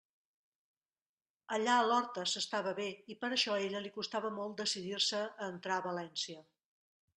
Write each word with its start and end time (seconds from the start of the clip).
Allà 1.57 1.75
a 1.81 1.83
l'horta 1.89 2.23
s'estava 2.31 2.73
bé, 2.79 2.87
i 3.15 3.19
per 3.21 3.31
això 3.37 3.55
a 3.59 3.59
ella 3.67 3.83
li 3.85 3.93
costava 3.99 4.33
molt 4.41 4.59
decidir-se 4.65 5.23
a 5.29 5.53
entrar 5.57 5.79
a 5.81 5.87
València. 5.91 6.45